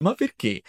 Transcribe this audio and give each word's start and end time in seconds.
Ma 0.00 0.14
perché 0.14 0.62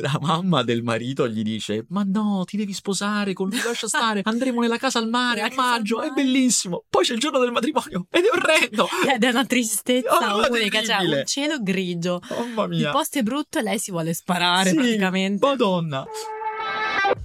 la 0.00 0.16
mamma 0.20 0.62
del 0.62 0.84
marito 0.84 1.26
gli 1.26 1.42
dice: 1.42 1.86
Ma 1.88 2.04
no, 2.06 2.44
ti 2.46 2.56
devi 2.56 2.72
sposare 2.72 3.32
con 3.32 3.48
lui, 3.48 3.60
lascia 3.60 3.88
stare, 3.88 4.20
andremo 4.22 4.60
nella 4.60 4.76
casa 4.76 5.00
al 5.00 5.08
mare 5.08 5.40
a 5.40 5.50
maggio, 5.56 6.02
è 6.02 6.10
bellissimo. 6.10 6.84
Poi 6.88 7.04
c'è 7.04 7.14
il 7.14 7.18
giorno 7.18 7.40
del 7.40 7.50
matrimonio 7.50 8.06
ed 8.10 8.24
è 8.24 8.28
orrendo. 8.32 8.86
Ed 9.12 9.24
è 9.24 9.28
una 9.30 9.44
tristezza 9.44 10.36
Oh, 10.36 10.48
unica, 10.52 10.78
cioè 10.78 10.86
terribile. 10.98 11.18
un 11.18 11.26
cielo 11.26 11.56
grigio. 11.62 12.20
Mamma 12.30 12.64
Il 12.72 12.80
mia. 12.82 12.90
posto 12.92 13.18
è 13.18 13.22
brutto 13.22 13.58
e 13.58 13.62
lei 13.62 13.80
si 13.80 13.90
vuole 13.90 14.14
sparare 14.14 14.70
Sì, 14.70 14.76
praticamente. 14.76 15.44
Madonna. 15.44 16.06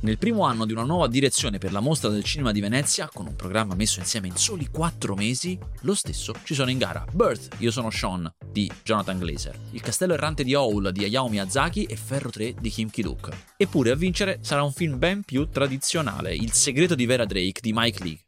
Nel 0.01 0.19
primo 0.19 0.43
anno 0.43 0.65
di 0.65 0.73
una 0.73 0.83
nuova 0.83 1.07
direzione 1.07 1.57
per 1.57 1.71
la 1.71 1.79
mostra 1.79 2.09
del 2.09 2.23
cinema 2.23 2.51
di 2.51 2.59
Venezia, 2.59 3.09
con 3.11 3.25
un 3.25 3.35
programma 3.35 3.73
messo 3.73 3.99
insieme 3.99 4.27
in 4.27 4.35
soli 4.35 4.67
4 4.67 5.15
mesi, 5.15 5.57
lo 5.81 5.95
stesso 5.95 6.35
ci 6.43 6.53
sono 6.53 6.69
in 6.69 6.77
gara 6.77 7.03
Birth, 7.11 7.55
Io 7.59 7.71
sono 7.71 7.89
Sean 7.89 8.31
di 8.45 8.69
Jonathan 8.83 9.17
Glazer, 9.17 9.57
Il 9.71 9.81
castello 9.81 10.13
errante 10.13 10.43
di 10.43 10.53
Howl 10.53 10.91
di 10.91 11.03
Hayao 11.03 11.29
Miyazaki 11.29 11.85
e 11.85 11.95
Ferro 11.95 12.29
3 12.29 12.55
di 12.59 12.69
Kim 12.69 12.91
Ki-duk. 12.91 13.29
Eppure 13.57 13.89
a 13.89 13.95
vincere 13.95 14.37
sarà 14.41 14.61
un 14.61 14.71
film 14.71 14.99
ben 14.99 15.23
più 15.23 15.49
tradizionale, 15.49 16.35
Il 16.35 16.51
segreto 16.51 16.93
di 16.93 17.07
Vera 17.07 17.25
Drake 17.25 17.61
di 17.61 17.71
Mike 17.73 18.03
Lee. 18.03 18.19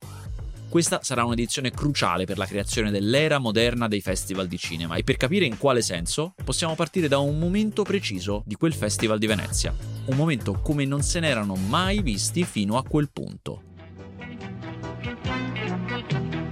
Questa 0.69 1.01
sarà 1.03 1.23
un'edizione 1.23 1.69
cruciale 1.69 2.25
per 2.25 2.39
la 2.39 2.47
creazione 2.47 2.89
dell'era 2.89 3.37
moderna 3.37 3.87
dei 3.87 4.01
festival 4.01 4.47
di 4.47 4.57
cinema 4.57 4.95
e 4.95 5.03
per 5.03 5.17
capire 5.17 5.45
in 5.45 5.59
quale 5.59 5.83
senso 5.83 6.33
possiamo 6.43 6.73
partire 6.73 7.07
da 7.07 7.19
un 7.19 7.37
momento 7.37 7.83
preciso 7.83 8.41
di 8.43 8.55
quel 8.55 8.73
festival 8.73 9.19
di 9.19 9.27
Venezia. 9.27 9.92
Un 10.05 10.17
momento 10.17 10.59
come 10.61 10.83
non 10.83 11.01
se 11.01 11.21
n'erano 11.21 11.55
mai 11.55 12.01
visti 12.01 12.43
fino 12.43 12.77
a 12.77 12.83
quel 12.83 13.09
punto. 13.09 13.61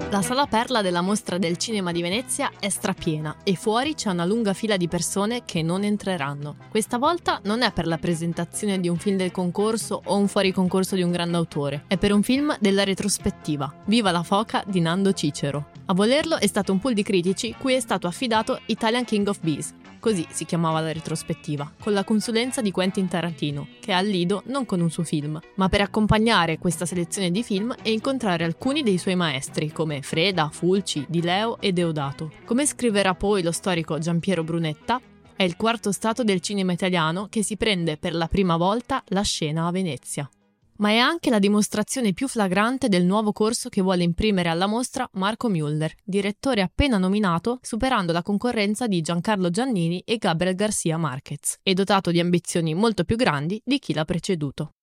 La 0.09 0.21
sala 0.21 0.45
perla 0.45 0.81
della 0.81 1.01
mostra 1.01 1.37
del 1.37 1.57
cinema 1.57 1.91
di 1.91 2.01
Venezia 2.01 2.51
è 2.59 2.69
strapiena 2.69 3.37
e 3.43 3.55
fuori 3.55 3.93
c'è 3.93 4.09
una 4.09 4.25
lunga 4.25 4.53
fila 4.53 4.75
di 4.75 4.87
persone 4.87 5.43
che 5.45 5.61
non 5.61 5.83
entreranno. 5.83 6.57
Questa 6.69 6.97
volta 6.97 7.39
non 7.43 7.61
è 7.61 7.71
per 7.71 7.87
la 7.87 7.97
presentazione 7.97 8.79
di 8.79 8.89
un 8.89 8.97
film 8.97 9.15
del 9.15 9.31
concorso 9.31 10.01
o 10.03 10.17
un 10.17 10.27
fuori 10.27 10.51
concorso 10.51 10.95
di 10.95 11.01
un 11.01 11.11
grande 11.11 11.37
autore, 11.37 11.83
è 11.87 11.97
per 11.97 12.11
un 12.11 12.23
film 12.23 12.55
della 12.59 12.83
retrospettiva, 12.83 13.73
Viva 13.85 14.11
la 14.11 14.23
foca 14.23 14.63
di 14.67 14.79
Nando 14.81 15.13
Cicero. 15.13 15.71
A 15.85 15.93
volerlo 15.93 16.37
è 16.37 16.47
stato 16.47 16.71
un 16.71 16.79
pool 16.79 16.93
di 16.93 17.03
critici 17.03 17.55
cui 17.57 17.73
è 17.73 17.79
stato 17.79 18.07
affidato 18.07 18.59
Italian 18.65 19.05
King 19.05 19.27
of 19.27 19.39
Bees, 19.41 19.73
così 20.01 20.27
si 20.31 20.43
chiamava 20.43 20.81
la 20.81 20.91
retrospettiva, 20.91 21.71
con 21.79 21.93
la 21.93 22.03
consulenza 22.03 22.59
di 22.59 22.71
Quentin 22.71 23.07
Tarantino, 23.07 23.67
che 23.79 23.91
è 23.91 23.95
al 23.95 24.07
Lido 24.07 24.43
non 24.47 24.65
con 24.65 24.81
un 24.81 24.89
suo 24.89 25.03
film, 25.03 25.39
ma 25.55 25.69
per 25.69 25.79
accompagnare 25.79 26.57
questa 26.57 26.85
selezione 26.85 27.31
di 27.31 27.43
film 27.43 27.73
e 27.81 27.93
incontrare 27.93 28.43
alcuni 28.43 28.83
dei 28.83 28.97
suoi 28.97 29.15
maestri, 29.15 29.71
come 29.71 30.01
Freda, 30.01 30.49
Fulci, 30.51 31.05
Di 31.07 31.21
Leo 31.21 31.61
e 31.61 31.71
Deodato. 31.71 32.31
Come 32.43 32.65
scriverà 32.65 33.13
poi 33.15 33.43
lo 33.43 33.53
storico 33.53 33.99
Giampiero 33.99 34.43
Brunetta, 34.43 34.99
è 35.35 35.43
il 35.43 35.55
quarto 35.55 35.91
stato 35.91 36.23
del 36.23 36.41
cinema 36.41 36.73
italiano 36.73 37.27
che 37.29 37.43
si 37.43 37.55
prende 37.55 37.97
per 37.97 38.13
la 38.13 38.27
prima 38.27 38.57
volta 38.57 39.03
la 39.07 39.21
scena 39.21 39.67
a 39.67 39.71
Venezia. 39.71 40.29
Ma 40.77 40.89
è 40.89 40.97
anche 40.97 41.29
la 41.29 41.39
dimostrazione 41.39 42.13
più 42.13 42.27
flagrante 42.27 42.89
del 42.89 43.05
nuovo 43.05 43.31
corso 43.31 43.69
che 43.69 43.81
vuole 43.81 44.03
imprimere 44.03 44.49
alla 44.49 44.67
mostra 44.67 45.07
Marco 45.13 45.49
Müller, 45.49 45.91
direttore 46.03 46.61
appena 46.61 46.97
nominato, 46.97 47.59
superando 47.61 48.11
la 48.11 48.23
concorrenza 48.23 48.87
di 48.87 49.01
Giancarlo 49.01 49.49
Giannini 49.49 50.01
e 50.05 50.17
Gabriel 50.17 50.55
Garcia 50.55 50.97
Marquez, 50.97 51.59
e 51.61 51.73
dotato 51.73 52.11
di 52.11 52.19
ambizioni 52.19 52.73
molto 52.73 53.03
più 53.03 53.15
grandi 53.15 53.61
di 53.63 53.79
chi 53.79 53.93
l'ha 53.93 54.05
preceduto. 54.05 54.73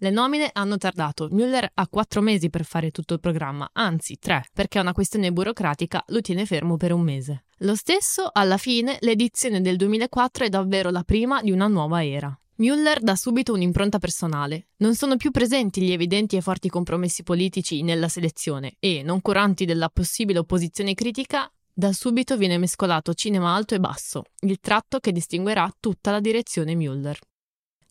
Le 0.00 0.10
nomine 0.10 0.50
hanno 0.52 0.76
tardato. 0.78 1.28
Müller 1.28 1.66
ha 1.74 1.88
quattro 1.88 2.20
mesi 2.20 2.50
per 2.50 2.64
fare 2.64 2.92
tutto 2.92 3.14
il 3.14 3.20
programma, 3.20 3.68
anzi 3.72 4.16
tre, 4.18 4.44
perché 4.52 4.78
una 4.78 4.92
questione 4.92 5.32
burocratica 5.32 6.04
lo 6.08 6.20
tiene 6.20 6.46
fermo 6.46 6.76
per 6.76 6.92
un 6.92 7.00
mese. 7.00 7.46
Lo 7.62 7.74
stesso, 7.74 8.30
alla 8.32 8.58
fine, 8.58 8.98
l'edizione 9.00 9.60
del 9.60 9.76
2004 9.76 10.44
è 10.44 10.48
davvero 10.48 10.90
la 10.90 11.02
prima 11.02 11.42
di 11.42 11.50
una 11.50 11.66
nuova 11.66 12.04
era. 12.04 12.38
Müller 12.60 13.00
dà 13.00 13.14
subito 13.14 13.52
un'impronta 13.52 13.98
personale. 13.98 14.70
Non 14.78 14.96
sono 14.96 15.16
più 15.16 15.30
presenti 15.30 15.80
gli 15.80 15.92
evidenti 15.92 16.34
e 16.34 16.40
forti 16.40 16.68
compromessi 16.68 17.22
politici 17.22 17.82
nella 17.82 18.08
selezione 18.08 18.74
e, 18.80 19.04
non 19.04 19.20
curanti 19.20 19.64
della 19.64 19.88
possibile 19.88 20.40
opposizione 20.40 20.94
critica, 20.94 21.48
da 21.72 21.92
subito 21.92 22.36
viene 22.36 22.58
mescolato 22.58 23.14
cinema 23.14 23.54
alto 23.54 23.76
e 23.76 23.78
basso, 23.78 24.24
il 24.40 24.58
tratto 24.58 24.98
che 24.98 25.12
distinguerà 25.12 25.72
tutta 25.78 26.10
la 26.10 26.18
direzione 26.18 26.74
Müller. 26.74 27.16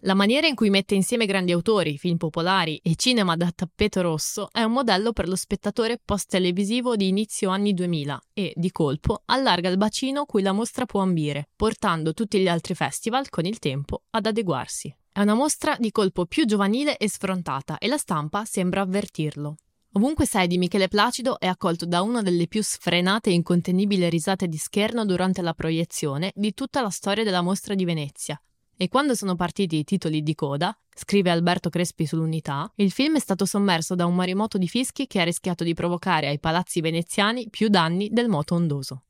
La 0.01 0.13
maniera 0.13 0.45
in 0.45 0.53
cui 0.53 0.69
mette 0.69 0.93
insieme 0.93 1.25
grandi 1.25 1.51
autori, 1.51 1.97
film 1.97 2.17
popolari 2.17 2.79
e 2.83 2.93
cinema 2.95 3.35
da 3.35 3.51
tappeto 3.53 4.01
rosso 4.01 4.47
è 4.51 4.61
un 4.61 4.73
modello 4.73 5.11
per 5.11 5.27
lo 5.27 5.35
spettatore 5.35 5.99
post-televisivo 6.03 6.95
di 6.95 7.07
inizio 7.07 7.49
anni 7.49 7.73
2000 7.73 8.21
e, 8.31 8.53
di 8.55 8.71
colpo, 8.71 9.23
allarga 9.25 9.69
il 9.69 9.77
bacino 9.77 10.25
cui 10.25 10.43
la 10.43 10.51
mostra 10.51 10.85
può 10.85 11.01
ambire, 11.01 11.49
portando 11.55 12.13
tutti 12.13 12.39
gli 12.39 12.47
altri 12.47 12.75
festival, 12.75 13.29
con 13.29 13.45
il 13.45 13.57
tempo, 13.57 14.03
ad 14.11 14.27
adeguarsi. 14.27 14.95
È 15.11 15.19
una 15.19 15.33
mostra 15.33 15.75
di 15.79 15.89
colpo 15.89 16.27
più 16.27 16.45
giovanile 16.45 16.97
e 16.97 17.09
sfrontata 17.09 17.79
e 17.79 17.87
la 17.87 17.97
stampa 17.97 18.45
sembra 18.45 18.81
avvertirlo. 18.81 19.55
Ovunque 19.93 20.27
sei 20.27 20.45
di 20.45 20.59
Michele 20.59 20.89
Placido 20.89 21.39
è 21.39 21.47
accolto 21.47 21.87
da 21.87 22.03
una 22.03 22.21
delle 22.21 22.47
più 22.47 22.61
sfrenate 22.61 23.31
e 23.31 23.33
incontenibili 23.33 24.07
risate 24.09 24.47
di 24.47 24.57
scherno 24.57 25.05
durante 25.05 25.41
la 25.41 25.55
proiezione 25.55 26.31
di 26.35 26.53
tutta 26.53 26.83
la 26.83 26.91
storia 26.91 27.23
della 27.23 27.41
mostra 27.41 27.73
di 27.73 27.83
Venezia, 27.83 28.39
e 28.77 28.87
quando 28.87 29.15
sono 29.15 29.35
partiti 29.35 29.77
i 29.77 29.83
titoli 29.83 30.21
di 30.21 30.35
coda, 30.35 30.77
scrive 30.93 31.31
Alberto 31.31 31.69
Crespi 31.69 32.05
sull'Unità, 32.05 32.71
il 32.75 32.91
film 32.91 33.15
è 33.15 33.19
stato 33.19 33.45
sommerso 33.45 33.95
da 33.95 34.05
un 34.05 34.13
marimoto 34.13 34.57
di 34.57 34.67
fischi 34.67 35.07
che 35.07 35.19
ha 35.19 35.23
rischiato 35.23 35.63
di 35.63 35.73
provocare 35.73 36.27
ai 36.27 36.39
palazzi 36.39 36.79
veneziani 36.79 37.49
più 37.49 37.69
danni 37.69 38.09
del 38.11 38.29
moto 38.29 38.53
ondoso. 38.53 39.01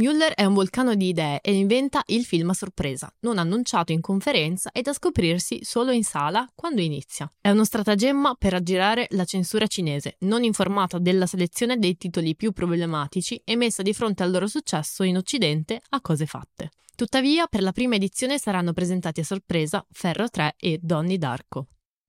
Müller 0.00 0.32
è 0.34 0.44
un 0.44 0.54
vulcano 0.54 0.94
di 0.94 1.08
idee 1.08 1.40
e 1.40 1.52
inventa 1.52 2.04
il 2.06 2.24
film 2.24 2.50
a 2.50 2.54
sorpresa, 2.54 3.12
non 3.22 3.36
annunciato 3.36 3.90
in 3.90 4.00
conferenza 4.00 4.70
e 4.70 4.80
da 4.80 4.92
scoprirsi 4.92 5.58
solo 5.64 5.90
in 5.90 6.04
sala 6.04 6.48
quando 6.54 6.80
inizia. 6.80 7.28
È 7.40 7.50
uno 7.50 7.64
stratagemma 7.64 8.36
per 8.38 8.54
aggirare 8.54 9.08
la 9.10 9.24
censura 9.24 9.66
cinese, 9.66 10.14
non 10.20 10.44
informata 10.44 11.00
della 11.00 11.26
selezione 11.26 11.78
dei 11.78 11.96
titoli 11.96 12.36
più 12.36 12.52
problematici 12.52 13.42
e 13.44 13.56
messa 13.56 13.82
di 13.82 13.92
fronte 13.92 14.22
al 14.22 14.30
loro 14.30 14.46
successo 14.46 15.02
in 15.02 15.16
Occidente 15.16 15.80
a 15.88 16.00
cose 16.00 16.26
fatte. 16.26 16.70
Tuttavia, 16.94 17.48
per 17.48 17.62
la 17.62 17.72
prima 17.72 17.96
edizione 17.96 18.38
saranno 18.38 18.72
presentati 18.72 19.18
a 19.18 19.24
sorpresa 19.24 19.84
Ferro 19.90 20.28
3 20.28 20.54
e 20.58 20.78
Donnie 20.80 21.18
Darko. 21.18 21.66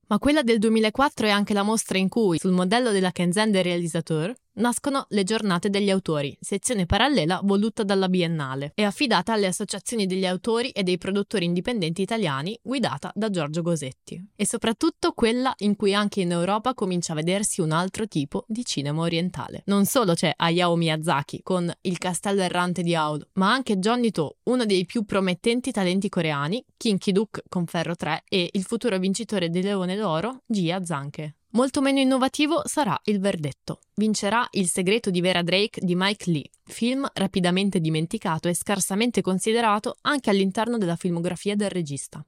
Ma 0.10 0.18
quella 0.18 0.42
del 0.42 0.58
2004 0.58 1.28
è 1.28 1.30
anche 1.30 1.54
la 1.54 1.62
mostra 1.62 2.00
in 2.00 2.10
cui, 2.10 2.40
sul 2.40 2.52
modello 2.52 2.92
della 2.92 3.12
Kenzen 3.12 3.52
des 3.52 3.62
Réalisateurs, 3.62 4.36
nascono 4.54 5.06
le 5.10 5.24
giornate 5.24 5.70
degli 5.70 5.90
autori, 5.90 6.38
sezione 6.40 6.86
parallela 6.86 7.40
voluta 7.44 7.84
dalla 7.84 8.10
Biennale 8.10 8.72
e 8.76 8.84
affidata 8.84 9.34
alle 9.34 9.48
associazioni 9.48 10.06
degli 10.06 10.26
autori 10.26 10.70
e 10.70 10.84
dei 10.84 10.98
produttori 10.98 11.46
indipendenti 11.46 12.02
italiani, 12.02 12.58
guidata 12.62 13.12
da 13.16 13.30
Giorgio 13.30 13.62
Gosetti. 13.62 14.24
E 14.36 14.46
soprattutto 14.46 15.14
quella 15.14 15.54
in 15.60 15.76
cui 15.76 15.94
anche 15.94 16.22
in 16.22 16.32
Europa 16.32 16.74
comincia 16.74 17.14
a 17.14 17.16
vedersi 17.16 17.62
un 17.62 17.72
altro 17.72 18.08
tipo 18.08 18.46
di 18.48 18.66
cinema 18.66 19.02
orientale. 19.02 19.64
Non 19.66 19.86
solo 19.86 20.14
c'è 20.14 20.34
Hayao 20.36 20.76
Miyazaki 20.76 21.42
con 21.44 21.72
Il 21.82 21.98
castello 21.98 22.42
errante 22.42 22.82
di 22.82 22.96
Howl, 22.96 23.26
ma 23.34 23.52
anche 23.52 23.78
Johnny 23.78 24.12
To, 24.12 24.38
uno 24.44 24.66
dei 24.66 24.86
più 24.86 25.06
promettenti 25.06 25.72
talenti 25.72 26.10
coreani, 26.10 26.64
Kim 26.78 26.98
Ki-duk 26.98 27.44
con 27.48 27.66
Ferro 27.66 27.96
3 27.96 28.24
e 28.28 28.50
il 28.52 28.64
futuro 28.64 28.98
vincitore 28.98 29.50
di 29.50 29.62
Leone 29.62 29.96
d'Oro, 29.96 30.44
Jia 30.46 30.84
Zanke. 30.84 31.36
Molto 31.54 31.82
meno 31.82 32.00
innovativo 32.00 32.62
sarà 32.66 33.00
il 33.06 33.20
verdetto. 33.20 33.80
Vincerà 33.96 34.48
Il 34.52 34.68
segreto 34.68 35.10
di 35.10 35.20
Vera 35.20 35.42
Drake 35.42 35.84
di 35.84 35.96
Mike 35.96 36.30
Lee, 36.30 36.50
film 36.64 37.10
rapidamente 37.14 37.80
dimenticato 37.80 38.48
e 38.48 38.54
scarsamente 38.54 39.22
considerato 39.22 39.96
anche 40.02 40.30
all'interno 40.30 40.78
della 40.78 40.96
filmografia 40.96 41.56
del 41.56 41.72
regista. 41.72 42.24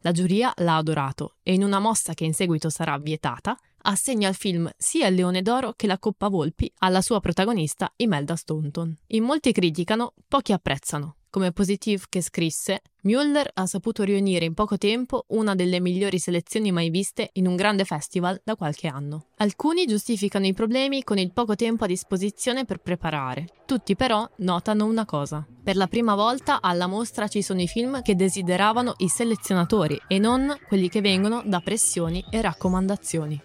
La 0.00 0.12
giuria 0.12 0.52
l'ha 0.56 0.76
adorato 0.76 1.36
e 1.42 1.54
in 1.54 1.64
una 1.64 1.78
mossa 1.78 2.12
che 2.12 2.24
in 2.24 2.34
seguito 2.34 2.68
sarà 2.68 2.98
vietata, 2.98 3.58
assegna 3.82 4.28
al 4.28 4.34
film 4.34 4.70
sia 4.76 5.06
il 5.06 5.14
Leone 5.14 5.40
d'Oro 5.40 5.72
che 5.74 5.86
la 5.86 5.98
Coppa 5.98 6.28
Volpi 6.28 6.70
alla 6.80 7.00
sua 7.00 7.18
protagonista 7.18 7.90
Imelda 7.96 8.36
Staunton. 8.36 8.94
In 9.08 9.24
molti 9.24 9.52
criticano, 9.52 10.12
pochi 10.28 10.52
apprezzano. 10.52 11.15
Come 11.30 11.52
Positive 11.52 12.04
che 12.08 12.22
scrisse, 12.22 12.80
Müller 13.02 13.46
ha 13.54 13.66
saputo 13.66 14.02
riunire 14.02 14.44
in 14.44 14.54
poco 14.54 14.78
tempo 14.78 15.24
una 15.28 15.54
delle 15.54 15.80
migliori 15.80 16.18
selezioni 16.18 16.72
mai 16.72 16.90
viste 16.90 17.30
in 17.34 17.46
un 17.46 17.56
grande 17.56 17.84
festival 17.84 18.40
da 18.42 18.56
qualche 18.56 18.88
anno. 18.88 19.26
Alcuni 19.36 19.86
giustificano 19.86 20.46
i 20.46 20.54
problemi 20.54 21.04
con 21.04 21.18
il 21.18 21.32
poco 21.32 21.54
tempo 21.54 21.84
a 21.84 21.88
disposizione 21.88 22.64
per 22.64 22.78
preparare. 22.78 23.46
Tutti 23.66 23.94
però 23.96 24.28
notano 24.38 24.86
una 24.86 25.04
cosa. 25.04 25.46
Per 25.62 25.76
la 25.76 25.86
prima 25.86 26.14
volta 26.14 26.60
alla 26.60 26.86
mostra 26.86 27.28
ci 27.28 27.42
sono 27.42 27.60
i 27.60 27.68
film 27.68 28.02
che 28.02 28.16
desideravano 28.16 28.94
i 28.98 29.08
selezionatori 29.08 30.00
e 30.08 30.18
non 30.18 30.56
quelli 30.66 30.88
che 30.88 31.00
vengono 31.00 31.42
da 31.44 31.60
pressioni 31.60 32.24
e 32.30 32.40
raccomandazioni. 32.40 33.40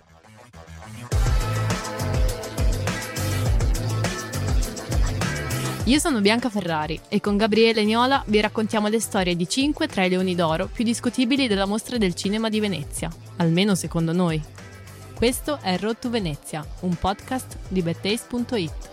Io 5.85 5.97
sono 5.97 6.21
Bianca 6.21 6.51
Ferrari 6.51 6.99
e 7.09 7.19
con 7.19 7.37
Gabriele 7.37 7.83
Niola 7.83 8.23
vi 8.27 8.39
raccontiamo 8.39 8.87
le 8.87 8.99
storie 8.99 9.35
di 9.35 9.49
5 9.49 9.87
tra 9.87 10.05
i 10.05 10.09
leoni 10.09 10.35
d'oro 10.35 10.67
più 10.67 10.83
discutibili 10.83 11.47
della 11.47 11.65
mostra 11.65 11.97
del 11.97 12.13
cinema 12.13 12.49
di 12.49 12.59
Venezia, 12.59 13.09
almeno 13.37 13.73
secondo 13.73 14.13
noi. 14.13 14.39
Questo 15.15 15.57
è 15.59 15.79
Road 15.79 15.97
to 15.97 16.11
Venezia, 16.11 16.63
un 16.81 16.93
podcast 16.93 17.57
di 17.67 17.81
bettace.it. 17.81 18.89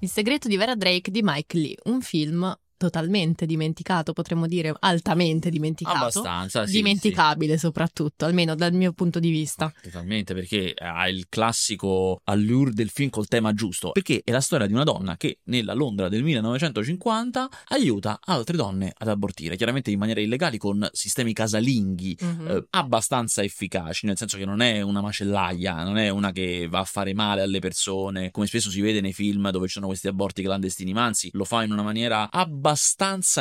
Il 0.00 0.08
segreto 0.10 0.48
di 0.48 0.56
Vera 0.56 0.74
Drake 0.74 1.12
di 1.12 1.20
Mike 1.22 1.56
Lee, 1.56 1.76
un 1.84 2.00
film 2.00 2.52
totalmente 2.80 3.44
dimenticato, 3.44 4.14
potremmo 4.14 4.46
dire 4.46 4.74
altamente 4.78 5.50
dimenticato. 5.50 5.98
Abbastanza, 5.98 6.64
sì, 6.64 6.76
Dimenticabile 6.76 7.52
sì. 7.52 7.58
soprattutto, 7.58 8.24
almeno 8.24 8.54
dal 8.54 8.72
mio 8.72 8.94
punto 8.94 9.20
di 9.20 9.28
vista. 9.28 9.70
Totalmente, 9.82 10.32
perché 10.32 10.72
ha 10.78 11.06
il 11.06 11.26
classico 11.28 12.22
allure 12.24 12.70
del 12.72 12.88
film 12.88 13.10
col 13.10 13.28
tema 13.28 13.52
giusto, 13.52 13.90
perché 13.90 14.22
è 14.24 14.30
la 14.30 14.40
storia 14.40 14.66
di 14.66 14.72
una 14.72 14.84
donna 14.84 15.18
che 15.18 15.40
nella 15.44 15.74
Londra 15.74 16.08
del 16.08 16.22
1950 16.22 17.48
aiuta 17.68 18.18
altre 18.24 18.56
donne 18.56 18.94
ad 18.96 19.08
abortire, 19.08 19.56
chiaramente 19.56 19.90
in 19.90 19.98
maniera 19.98 20.22
illegale 20.22 20.56
con 20.56 20.88
sistemi 20.92 21.34
casalinghi 21.34 22.16
mm-hmm. 22.24 22.48
eh, 22.48 22.66
abbastanza 22.70 23.42
efficaci, 23.42 24.06
nel 24.06 24.16
senso 24.16 24.38
che 24.38 24.46
non 24.46 24.62
è 24.62 24.80
una 24.80 25.02
macellaia, 25.02 25.84
non 25.84 25.98
è 25.98 26.08
una 26.08 26.32
che 26.32 26.66
va 26.66 26.78
a 26.78 26.84
fare 26.84 27.12
male 27.12 27.42
alle 27.42 27.58
persone, 27.58 28.30
come 28.30 28.46
spesso 28.46 28.70
si 28.70 28.80
vede 28.80 29.02
nei 29.02 29.12
film 29.12 29.50
dove 29.50 29.66
ci 29.66 29.74
sono 29.74 29.88
questi 29.88 30.08
aborti 30.08 30.42
clandestini, 30.42 30.94
ma 30.94 31.04
anzi 31.04 31.28
lo 31.34 31.44
fa 31.44 31.62
in 31.62 31.72
una 31.72 31.82
maniera 31.82 32.30
abbastanza 32.30 32.68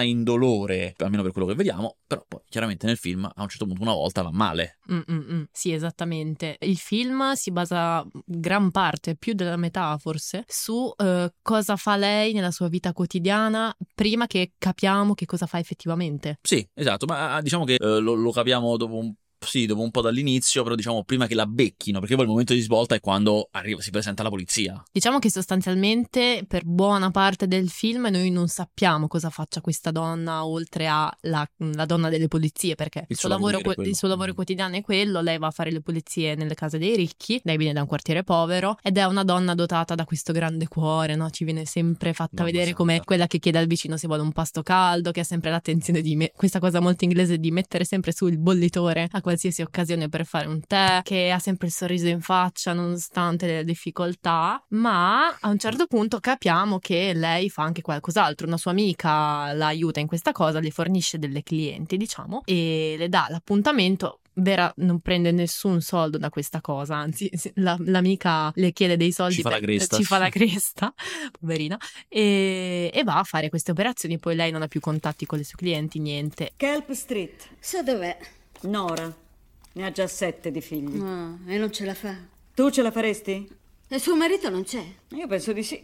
indolore, 0.01 0.93
almeno 0.97 1.23
per 1.23 1.31
quello 1.31 1.47
che 1.47 1.55
vediamo, 1.55 1.97
però 2.05 2.23
poi 2.27 2.41
chiaramente 2.49 2.85
nel 2.85 2.97
film 2.97 3.25
a 3.25 3.41
un 3.41 3.47
certo 3.47 3.65
punto 3.65 3.81
una 3.81 3.93
volta 3.93 4.21
va 4.21 4.31
male. 4.31 4.79
Mm-mm. 4.91 5.47
Sì, 5.51 5.71
esattamente. 5.71 6.57
Il 6.61 6.77
film 6.77 7.33
si 7.33 7.51
basa 7.51 8.05
gran 8.25 8.71
parte, 8.71 9.15
più 9.15 9.33
della 9.33 9.57
metà 9.57 9.97
forse, 9.97 10.43
su 10.47 10.93
uh, 10.95 11.27
cosa 11.41 11.75
fa 11.75 11.95
lei 11.95 12.33
nella 12.33 12.51
sua 12.51 12.67
vita 12.67 12.93
quotidiana 12.93 13.75
prima 13.93 14.27
che 14.27 14.53
capiamo 14.57 15.13
che 15.13 15.25
cosa 15.25 15.45
fa 15.45 15.59
effettivamente. 15.59 16.39
Sì, 16.41 16.67
esatto, 16.73 17.05
ma 17.05 17.41
diciamo 17.41 17.63
che 17.65 17.77
uh, 17.79 17.99
lo, 17.99 18.13
lo 18.13 18.31
capiamo 18.31 18.77
dopo 18.77 18.95
un 18.95 19.13
sì, 19.49 19.65
dopo 19.65 19.81
un 19.81 19.89
po' 19.89 20.01
dall'inizio, 20.01 20.61
però 20.61 20.75
diciamo 20.75 21.03
prima 21.03 21.25
che 21.25 21.33
la 21.33 21.47
becchino, 21.47 21.99
perché 21.99 22.13
poi 22.13 22.25
il 22.25 22.29
momento 22.29 22.53
di 22.53 22.61
svolta 22.61 22.93
è 22.93 22.99
quando 22.99 23.47
arriva, 23.51 23.81
si 23.81 23.89
presenta 23.89 24.21
la 24.21 24.29
polizia. 24.29 24.83
Diciamo 24.91 25.17
che 25.17 25.31
sostanzialmente 25.31 26.45
per 26.47 26.65
buona 26.65 27.09
parte 27.09 27.47
del 27.47 27.69
film 27.69 28.07
noi 28.11 28.29
non 28.29 28.47
sappiamo 28.47 29.07
cosa 29.07 29.31
faccia 29.31 29.59
questa 29.59 29.89
donna 29.89 30.45
oltre 30.45 30.85
alla 30.85 31.49
la 31.57 31.85
donna 31.85 32.09
delle 32.09 32.27
polizie, 32.27 32.75
perché 32.75 33.05
il 33.07 33.17
suo, 33.17 33.27
lavoro, 33.27 33.59
il 33.77 33.95
suo 33.95 34.07
lavoro 34.07 34.35
quotidiano 34.35 34.75
è 34.75 34.81
quello, 34.83 35.19
lei 35.19 35.39
va 35.39 35.47
a 35.47 35.51
fare 35.51 35.71
le 35.71 35.81
pulizie 35.81 36.35
nelle 36.35 36.53
case 36.53 36.77
dei 36.77 36.95
ricchi, 36.95 37.41
lei 37.43 37.57
viene 37.57 37.73
da 37.73 37.81
un 37.81 37.87
quartiere 37.87 38.23
povero 38.23 38.77
ed 38.83 38.97
è 38.97 39.05
una 39.05 39.23
donna 39.23 39.55
dotata 39.55 39.95
da 39.95 40.05
questo 40.05 40.31
grande 40.31 40.67
cuore, 40.67 41.15
no? 41.15 41.29
Ci 41.31 41.43
viene 41.43 41.65
sempre 41.65 42.13
fatta 42.13 42.43
Mamma 42.43 42.51
vedere 42.51 42.73
come 42.73 43.01
quella 43.03 43.25
che 43.25 43.39
chiede 43.39 43.57
al 43.57 43.65
vicino 43.65 43.97
se 43.97 44.05
vuole 44.05 44.21
un 44.21 44.31
pasto 44.31 44.61
caldo, 44.61 45.09
che 45.09 45.21
ha 45.21 45.23
sempre 45.23 45.49
l'attenzione 45.49 46.01
di 46.01 46.15
me- 46.15 46.31
questa 46.35 46.59
cosa 46.59 46.79
molto 46.79 47.03
inglese 47.03 47.39
di 47.39 47.49
mettere 47.49 47.83
sempre 47.83 48.11
su 48.11 48.27
il 48.27 48.37
bollitore 48.37 49.07
a 49.09 49.21
qualsiasi 49.21 49.38
occasione 49.61 50.09
per 50.09 50.25
fare 50.25 50.47
un 50.47 50.59
tè, 50.61 51.01
che 51.03 51.31
ha 51.31 51.39
sempre 51.39 51.67
il 51.67 51.73
sorriso 51.73 52.07
in 52.07 52.21
faccia 52.21 52.73
nonostante 52.73 53.47
le 53.47 53.63
difficoltà, 53.63 54.63
ma 54.69 55.27
a 55.27 55.49
un 55.49 55.57
certo 55.57 55.87
punto 55.87 56.19
capiamo 56.19 56.79
che 56.79 57.13
lei 57.13 57.49
fa 57.49 57.63
anche 57.63 57.81
qualcos'altro, 57.81 58.47
una 58.47 58.57
sua 58.57 58.71
amica 58.71 59.51
la 59.53 59.67
aiuta 59.67 59.99
in 59.99 60.07
questa 60.07 60.31
cosa, 60.31 60.59
le 60.59 60.71
fornisce 60.71 61.17
delle 61.17 61.43
clienti, 61.43 61.97
diciamo, 61.97 62.41
e 62.45 62.95
le 62.97 63.09
dà 63.09 63.27
l'appuntamento 63.29 64.19
Vera 64.41 64.71
non 64.77 64.99
prende 64.99 65.31
nessun 65.31 65.81
soldo 65.81 66.17
da 66.17 66.29
questa 66.29 66.61
cosa, 66.61 66.95
anzi 66.95 67.29
la, 67.55 67.75
l'amica 67.79 68.51
le 68.55 68.71
chiede 68.71 68.97
dei 68.97 69.11
soldi. 69.11 69.35
Ci 69.35 69.41
fa 69.41 69.49
la 69.49 69.59
cresta. 69.59 69.97
Ci 69.97 70.03
fa 70.03 70.17
la 70.17 70.29
cresta, 70.29 70.93
poverina, 71.39 71.77
e, 72.07 72.89
e, 72.93 73.03
va 73.03 73.19
a 73.19 73.23
fare 73.23 73.49
queste 73.49 73.71
operazioni, 73.71 74.17
poi 74.17 74.35
lei 74.35 74.51
non 74.51 74.61
ha 74.61 74.67
più 74.67 74.79
contatti 74.79 75.25
con 75.25 75.37
le 75.37 75.43
sue 75.43 75.57
clienti, 75.57 75.99
niente. 75.99 76.51
Kelp 76.55 76.91
Street. 76.93 77.49
Sa 77.59 77.81
dov'è? 77.81 78.17
Nora. 78.61 79.27
Ne 79.73 79.85
ha 79.85 79.91
già 79.91 80.07
sette 80.07 80.51
di 80.51 80.61
figli. 80.61 80.97
No, 80.97 81.39
e 81.45 81.57
non 81.57 81.71
ce 81.71 81.85
la 81.85 81.93
fa. 81.93 82.15
Tu 82.53 82.69
ce 82.69 82.81
la 82.81 82.91
faresti? 82.91 83.47
E 83.87 83.99
suo 83.99 84.15
marito 84.15 84.49
non 84.49 84.63
c'è? 84.63 84.83
Io 85.09 85.27
penso 85.27 85.53
di 85.53 85.63
sì. 85.63 85.83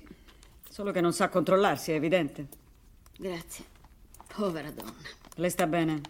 Solo 0.70 0.92
che 0.92 1.02
non 1.02 1.14
sa 1.14 1.30
controllarsi, 1.30 1.92
è 1.92 1.96
evidente. 1.96 2.48
Grazie. 3.18 3.66
Povera 4.36 4.70
donna. 4.72 4.94
Le 5.36 5.50
sta 5.50 5.68
bene? 5.68 6.02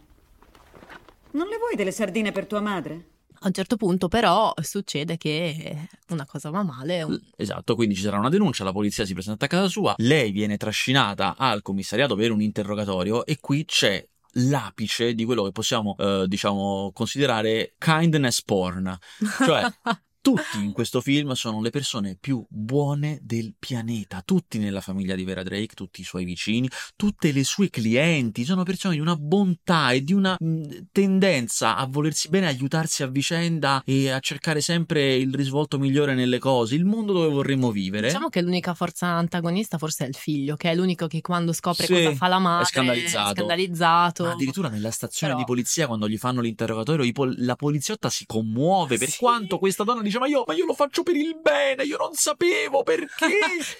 Non 1.32 1.48
le 1.48 1.58
vuoi 1.58 1.76
delle 1.76 1.92
sardine 1.92 2.32
per 2.32 2.48
tua 2.48 2.62
madre? 2.62 3.10
A 3.40 3.48
un 3.48 3.54
certo 3.54 3.76
punto 3.76 4.08
però 4.08 4.54
succede 4.62 5.18
che 5.18 5.88
una 6.10 6.26
cosa 6.26 6.50
va 6.50 6.64
male. 6.64 7.06
Esatto, 7.36 7.76
quindi 7.76 7.94
ci 7.94 8.02
sarà 8.02 8.18
una 8.18 8.30
denuncia, 8.30 8.64
la 8.64 8.72
polizia 8.72 9.06
si 9.06 9.14
presenta 9.14 9.46
a 9.46 9.48
casa 9.48 9.68
sua, 9.68 9.94
lei 9.98 10.32
viene 10.32 10.58
trascinata 10.58 11.36
al 11.38 11.62
commissariato 11.62 12.16
per 12.16 12.32
un 12.32 12.42
interrogatorio 12.42 13.26
e 13.26 13.38
qui 13.40 13.66
c'è 13.66 14.04
l'apice 14.36 15.14
di 15.14 15.26
quello 15.26 15.44
che 15.44 15.52
possiamo, 15.52 15.96
eh, 15.98 16.26
diciamo, 16.28 16.92
considerare 16.94 17.76
kindness 17.78 18.42
porn. 18.44 18.98
Cioè, 19.44 19.64
tutti 20.26 20.58
in 20.58 20.72
questo 20.72 21.02
film 21.02 21.34
sono 21.34 21.62
le 21.62 21.70
persone 21.70 22.18
più 22.20 22.44
buone 22.50 23.20
del 23.22 23.54
pianeta, 23.60 24.24
tutti 24.26 24.58
nella 24.58 24.82
famiglia 24.82 25.14
di 25.14 25.24
Vera 25.24 25.44
Drake, 25.44 25.76
tutti 25.76 26.02
i 26.02 26.04
suoi 26.04 26.26
vicini, 26.26 26.68
tutte 26.96 27.32
le 27.32 27.44
sue 27.44 27.70
clienti, 27.70 28.44
sono 28.44 28.64
persone 28.64 28.96
di 28.96 29.02
una 29.02 29.16
bontà 29.16 29.92
e 29.92 30.04
di 30.04 30.14
una 30.14 30.36
mh, 30.40 30.88
tendenza 30.92 31.76
a 31.76 31.86
volersi 31.86 32.30
bene, 32.30 32.48
aiutarsi 32.48 33.04
a 33.04 33.08
vicenda 33.08 33.84
e 33.86 34.10
a 34.10 34.20
cercare 34.20 34.62
sempre 34.62 35.14
il 35.14 35.32
risvolto 35.32 35.78
migliore 35.78 36.16
nelle 36.16 36.40
cose, 36.40 36.74
il 36.74 36.86
mondo 36.86 37.14
dove 37.14 37.28
vorremmo 37.28 37.70
vivere. 37.70 38.08
Diciamo 38.08 38.30
che 38.30 38.42
l'unica 38.42 38.74
forza 38.74 39.06
antagonista 39.06 39.78
forse 39.78 40.06
è 40.06 40.08
il 40.08 40.16
figlio, 40.16 40.56
che 40.56 40.72
è 40.72 40.76
l'unico 40.76 41.06
che 41.06 41.22
quando 41.22 41.54
scopre 41.54 41.86
sì, 41.86 41.94
cosa 41.94 42.16
fa 42.16 42.28
la 42.28 42.40
madre 42.40 42.64
è 42.64 42.66
scandalizzato. 42.66 43.30
È 43.30 43.36
scandalizzato. 43.36 44.24
Ma 44.24 44.32
addirittura 44.32 44.70
nella 44.70 44.90
stazione 44.90 45.34
Però... 45.34 45.46
di 45.46 45.52
polizia 45.52 45.86
quando 45.86 46.10
gli 46.10 46.18
fanno 46.18 46.42
l'interrogatorio 46.42 47.04
la 47.38 47.56
poliziotta 47.56 48.10
si 48.10 48.26
commuove 48.26 48.98
per 48.98 49.10
sì. 49.10 49.20
quanto 49.20 49.60
questa 49.60 49.84
donna 49.84 50.02
dice 50.02 50.14
dice 50.16 50.20
ma 50.20 50.28
io, 50.28 50.44
ma 50.46 50.54
io 50.54 50.66
lo 50.66 50.74
faccio 50.74 51.04
per 51.04 51.16
il 51.16 51.40
bene, 51.42 51.84
io 51.84 51.98
non 51.98 52.14
sapevo 52.14 52.84
perché. 52.84 53.28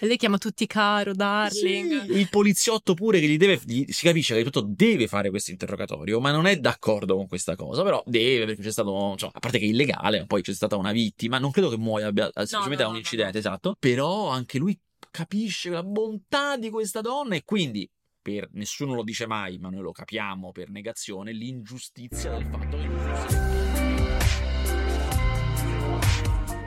lei 0.00 0.16
chiama 0.16 0.38
tutti 0.38 0.66
caro, 0.66 1.12
darling. 1.14 2.06
Sì, 2.06 2.12
il 2.12 2.28
poliziotto 2.28 2.94
pure 2.94 3.20
che 3.20 3.26
gli 3.26 3.36
deve, 3.36 3.60
gli, 3.64 3.84
si 3.90 4.04
capisce 4.04 4.34
che 4.36 4.44
tutto 4.44 4.62
deve 4.62 5.06
fare 5.06 5.30
questo 5.30 5.50
interrogatorio, 5.50 6.20
ma 6.20 6.30
non 6.30 6.46
è 6.46 6.56
d'accordo 6.58 7.16
con 7.16 7.26
questa 7.26 7.56
cosa, 7.56 7.82
però 7.82 8.02
deve 8.06 8.46
perché 8.46 8.62
c'è 8.62 8.72
stato, 8.72 9.14
cioè, 9.16 9.30
a 9.32 9.38
parte 9.38 9.58
che 9.58 9.64
è 9.64 9.68
illegale, 9.68 10.26
poi 10.26 10.42
c'è 10.42 10.52
stata 10.52 10.76
una 10.76 10.92
vittima, 10.92 11.38
non 11.38 11.50
credo 11.50 11.68
che 11.70 11.76
muoia, 11.76 12.08
abbia, 12.08 12.30
semplicemente 12.34 12.82
no, 12.82 12.82
no, 12.82 12.88
ha 12.88 12.90
un 12.90 12.96
incidente, 12.96 13.32
no, 13.32 13.38
esatto, 13.38 13.76
però 13.78 14.28
anche 14.28 14.58
lui 14.58 14.78
capisce 15.10 15.70
la 15.70 15.82
bontà 15.82 16.56
di 16.56 16.70
questa 16.70 17.00
donna 17.00 17.34
e 17.34 17.42
quindi 17.44 17.88
per 18.20 18.48
nessuno 18.52 18.94
lo 18.94 19.04
dice 19.04 19.26
mai, 19.26 19.58
ma 19.58 19.68
noi 19.70 19.82
lo 19.82 19.92
capiamo 19.92 20.50
per 20.50 20.68
negazione, 20.68 21.32
l'ingiustizia 21.32 22.32
del 22.32 22.44
fatto 22.46 22.76
che 22.76 24.55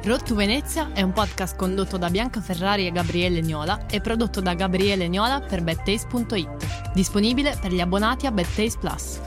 Road 0.02 0.24
to 0.24 0.34
Venezia 0.34 0.92
è 0.94 1.02
un 1.02 1.12
podcast 1.12 1.58
condotto 1.58 1.98
da 1.98 2.10
Bianca 2.10 2.40
Ferrari 2.40 2.88
e 2.88 2.92
Gabriele 2.92 3.42
Niola 3.42 3.86
e 3.88 4.00
prodotto 4.00 4.40
da 4.40 4.54
Gabriele 4.54 5.10
Niola 5.10 5.42
per 5.42 5.62
bedtaste.it, 5.62 6.94
disponibile 6.94 7.58
per 7.60 7.74
gli 7.74 7.82
abbonati 7.82 8.26
a 8.26 8.32
Bedtaste 8.32 8.80
Plus. 8.80 9.20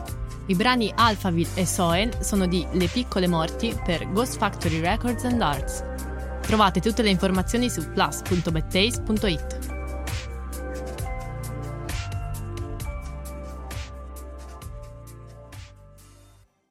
I 0.47 0.55
brani 0.55 0.91
Alphaville 0.95 1.51
e 1.55 1.67
Soen 1.67 2.11
sono 2.23 2.47
di 2.47 2.67
Le 2.73 2.87
Piccole 2.87 3.29
Morti 3.29 3.79
per 3.85 4.11
Ghost 4.13 4.39
Factory 4.39 4.81
Records 4.81 5.25
and 5.25 5.43
Arts. 5.43 5.85
Trovate 6.41 6.81
tutte 6.81 7.03
le 7.03 7.11
informazioni 7.11 7.69
su 7.69 7.87
plus.bedtaste.it. 7.93 9.62